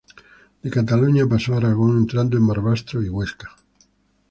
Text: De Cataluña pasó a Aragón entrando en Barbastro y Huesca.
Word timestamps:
De 0.63 0.71
Cataluña 0.71 1.27
pasó 1.27 1.53
a 1.53 1.57
Aragón 1.57 1.95
entrando 1.95 2.35
en 2.35 2.47
Barbastro 2.47 3.03
y 3.03 3.09
Huesca. 3.09 3.55